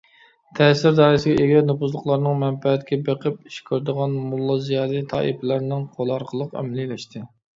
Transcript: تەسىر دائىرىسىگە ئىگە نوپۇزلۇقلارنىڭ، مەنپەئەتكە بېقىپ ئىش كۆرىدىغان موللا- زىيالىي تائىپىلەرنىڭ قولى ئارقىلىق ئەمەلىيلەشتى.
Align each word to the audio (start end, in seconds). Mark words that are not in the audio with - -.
تەسىر 0.59 0.93
دائىرىسىگە 0.99 1.43
ئىگە 1.47 1.59
نوپۇزلۇقلارنىڭ، 1.65 2.39
مەنپەئەتكە 2.45 2.99
بېقىپ 3.09 3.37
ئىش 3.51 3.59
كۆرىدىغان 3.69 4.17
موللا- 4.31 4.57
زىيالىي 4.69 5.05
تائىپىلەرنىڭ 5.13 5.83
قولى 5.99 6.17
ئارقىلىق 6.17 6.57
ئەمەلىيلەشتى. 6.63 7.23